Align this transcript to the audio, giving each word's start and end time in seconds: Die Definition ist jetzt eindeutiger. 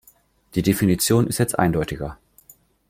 Die 0.55 0.63
Definition 0.63 1.27
ist 1.27 1.37
jetzt 1.37 1.59
eindeutiger. 1.59 2.17